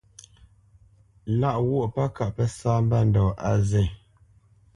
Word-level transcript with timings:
Lâʼ 1.39 1.57
ghwô 1.65 1.81
pə́ 1.93 2.07
kâʼ 2.15 2.31
pə́ 2.35 2.47
sá 2.57 2.71
mbândɔ̂ 2.85 3.27
á 3.47 3.51
zê. 3.69 3.83